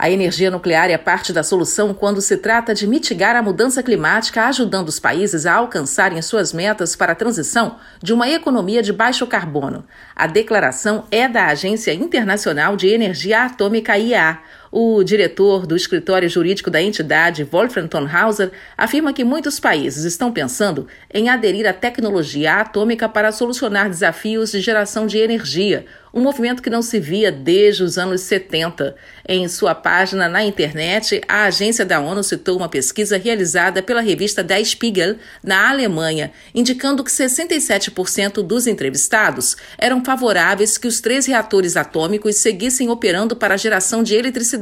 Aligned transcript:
A 0.00 0.08
energia 0.08 0.48
nuclear 0.48 0.90
é 0.90 0.96
parte 0.96 1.32
da 1.32 1.42
solução 1.42 1.92
quando 1.92 2.20
se 2.20 2.36
trata 2.36 2.72
de 2.72 2.86
mitigar 2.86 3.34
a 3.34 3.42
mudança 3.42 3.82
climática, 3.82 4.46
ajudando 4.46 4.88
os 4.88 5.00
países 5.00 5.44
a 5.44 5.54
alcançarem 5.54 6.22
suas 6.22 6.52
metas 6.52 6.94
para 6.94 7.14
a 7.14 7.16
transição 7.16 7.78
de 8.00 8.12
uma 8.12 8.28
economia 8.28 8.80
de 8.80 8.92
baixo 8.92 9.26
carbono. 9.26 9.84
A 10.14 10.28
declaração 10.28 11.04
é 11.10 11.26
da 11.26 11.46
Agência 11.46 11.92
Internacional 11.92 12.76
de 12.76 12.86
Energia 12.86 13.42
Atômica 13.42 13.98
IEA. 13.98 14.38
O 14.70 15.02
diretor 15.02 15.66
do 15.66 15.74
escritório 15.74 16.28
jurídico 16.28 16.70
da 16.70 16.80
entidade, 16.82 17.44
Wolfram 17.44 17.86
Tonhauser, 17.86 18.50
afirma 18.76 19.12
que 19.12 19.24
muitos 19.24 19.58
países 19.58 20.04
estão 20.04 20.30
pensando 20.30 20.86
em 21.12 21.28
aderir 21.28 21.66
à 21.66 21.72
tecnologia 21.72 22.54
atômica 22.54 23.08
para 23.08 23.32
solucionar 23.32 23.88
desafios 23.88 24.52
de 24.52 24.60
geração 24.60 25.06
de 25.06 25.18
energia, 25.18 25.86
um 26.12 26.20
movimento 26.20 26.62
que 26.62 26.70
não 26.70 26.82
se 26.82 26.98
via 26.98 27.30
desde 27.30 27.82
os 27.82 27.98
anos 27.98 28.22
70. 28.22 28.96
Em 29.26 29.46
sua 29.48 29.74
página 29.74 30.28
na 30.28 30.42
internet, 30.42 31.20
a 31.28 31.44
agência 31.44 31.84
da 31.84 32.00
ONU 32.00 32.22
citou 32.22 32.56
uma 32.56 32.68
pesquisa 32.68 33.16
realizada 33.16 33.82
pela 33.82 34.00
revista 34.00 34.42
Der 34.42 34.64
Spiegel 34.64 35.16
na 35.42 35.70
Alemanha, 35.70 36.32
indicando 36.54 37.04
que 37.04 37.10
67% 37.10 38.42
dos 38.42 38.66
entrevistados 38.66 39.56
eram 39.76 40.04
favoráveis 40.04 40.78
que 40.78 40.88
os 40.88 41.00
três 41.00 41.26
reatores 41.26 41.76
atômicos 41.76 42.36
seguissem 42.36 42.88
operando 42.88 43.36
para 43.36 43.54
a 43.54 43.58
geração 43.58 44.02
de 44.02 44.14
eletricidade. 44.14 44.57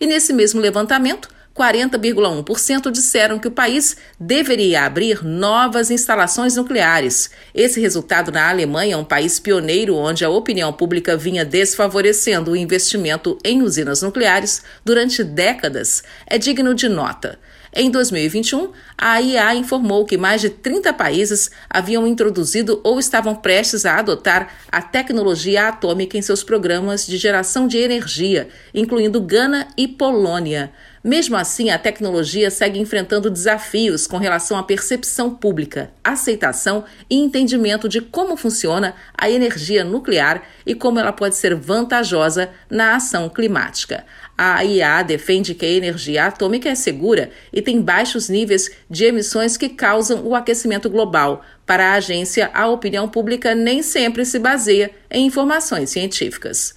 E 0.00 0.06
nesse 0.06 0.32
mesmo 0.32 0.60
levantamento, 0.60 1.28
40,1% 1.56 2.90
disseram 2.90 3.38
que 3.38 3.48
o 3.48 3.50
país 3.50 3.96
deveria 4.20 4.84
abrir 4.84 5.24
novas 5.24 5.90
instalações 5.90 6.54
nucleares. 6.56 7.30
Esse 7.54 7.80
resultado 7.80 8.30
na 8.30 8.50
Alemanha, 8.50 8.98
um 8.98 9.04
país 9.04 9.40
pioneiro 9.40 9.96
onde 9.96 10.22
a 10.22 10.28
opinião 10.28 10.70
pública 10.70 11.16
vinha 11.16 11.46
desfavorecendo 11.46 12.50
o 12.50 12.56
investimento 12.56 13.38
em 13.42 13.62
usinas 13.62 14.02
nucleares 14.02 14.62
durante 14.84 15.24
décadas, 15.24 16.04
é 16.26 16.36
digno 16.36 16.74
de 16.74 16.90
nota. 16.90 17.38
Em 17.78 17.90
2021, 17.90 18.72
a 18.96 19.20
IA 19.20 19.54
informou 19.54 20.06
que 20.06 20.16
mais 20.16 20.40
de 20.40 20.48
30 20.48 20.94
países 20.94 21.50
haviam 21.68 22.06
introduzido 22.06 22.80
ou 22.82 22.98
estavam 22.98 23.34
prestes 23.34 23.84
a 23.84 23.98
adotar 23.98 24.48
a 24.72 24.80
tecnologia 24.80 25.68
atômica 25.68 26.16
em 26.16 26.22
seus 26.22 26.42
programas 26.42 27.06
de 27.06 27.18
geração 27.18 27.68
de 27.68 27.76
energia, 27.76 28.48
incluindo 28.72 29.20
Gana 29.20 29.68
e 29.76 29.86
Polônia. 29.86 30.72
Mesmo 31.06 31.36
assim, 31.36 31.70
a 31.70 31.78
tecnologia 31.78 32.50
segue 32.50 32.80
enfrentando 32.80 33.30
desafios 33.30 34.08
com 34.08 34.16
relação 34.16 34.58
à 34.58 34.62
percepção 34.64 35.32
pública, 35.32 35.92
aceitação 36.02 36.84
e 37.08 37.14
entendimento 37.14 37.88
de 37.88 38.00
como 38.00 38.36
funciona 38.36 38.92
a 39.16 39.30
energia 39.30 39.84
nuclear 39.84 40.42
e 40.66 40.74
como 40.74 40.98
ela 40.98 41.12
pode 41.12 41.36
ser 41.36 41.54
vantajosa 41.54 42.50
na 42.68 42.96
ação 42.96 43.28
climática. 43.28 44.04
A 44.36 44.64
IA 44.64 45.04
defende 45.04 45.54
que 45.54 45.64
a 45.64 45.70
energia 45.70 46.26
atômica 46.26 46.68
é 46.68 46.74
segura 46.74 47.30
e 47.52 47.62
tem 47.62 47.80
baixos 47.80 48.28
níveis 48.28 48.68
de 48.90 49.04
emissões 49.04 49.56
que 49.56 49.68
causam 49.68 50.26
o 50.26 50.34
aquecimento 50.34 50.90
global. 50.90 51.44
Para 51.64 51.92
a 51.92 51.94
agência, 51.94 52.50
a 52.52 52.66
opinião 52.66 53.08
pública 53.08 53.54
nem 53.54 53.80
sempre 53.80 54.24
se 54.24 54.40
baseia 54.40 54.90
em 55.08 55.24
informações 55.24 55.88
científicas. 55.88 56.74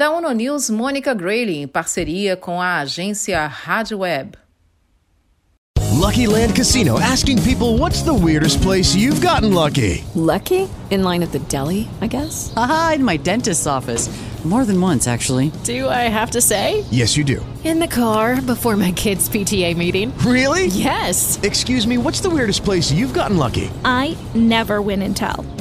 Da 0.00 0.10
ONU 0.10 0.32
News, 0.32 0.70
Mônica 0.70 1.14
Grayley, 1.14 1.58
em 1.58 1.68
parceria 1.68 2.34
com 2.34 2.58
a 2.58 2.78
agência 2.78 3.46
Rádio 3.46 3.98
Web. 3.98 4.30
Lucky 5.92 6.26
Land 6.26 6.54
Casino 6.54 6.98
asking 6.98 7.36
people 7.42 7.76
what's 7.76 8.00
the 8.00 8.14
weirdest 8.14 8.62
place 8.62 8.96
you've 8.96 9.20
gotten 9.20 9.52
lucky? 9.52 10.02
Lucky? 10.14 10.66
In 10.90 11.02
line 11.02 11.22
at 11.22 11.32
the 11.32 11.38
deli, 11.50 11.86
I 12.00 12.06
guess? 12.06 12.50
Aha, 12.56 12.94
in 12.94 13.04
my 13.04 13.18
dentist's 13.18 13.66
office. 13.66 14.08
More 14.42 14.64
than 14.64 14.80
once, 14.80 15.06
actually. 15.06 15.52
Do 15.64 15.86
I 15.90 16.08
have 16.08 16.30
to 16.30 16.40
say? 16.40 16.82
Yes, 16.90 17.14
you 17.14 17.22
do. 17.22 17.44
In 17.62 17.78
the 17.78 17.86
car 17.86 18.40
before 18.40 18.78
my 18.78 18.92
kids' 18.92 19.28
PTA 19.28 19.76
meeting. 19.76 20.16
Really? 20.24 20.68
Yes. 20.68 21.38
Excuse 21.42 21.86
me, 21.86 21.98
what's 21.98 22.20
the 22.22 22.30
weirdest 22.30 22.64
place 22.64 22.90
you've 22.90 23.12
gotten 23.12 23.36
lucky? 23.36 23.70
I 23.84 24.16
never 24.34 24.80
win 24.80 25.02
and 25.02 25.14
tell. 25.14 25.44